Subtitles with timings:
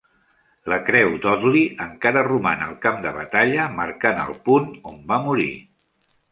[0.71, 5.51] La creu d'Audley encara roman al camp de batalla marcant el punt on va morir.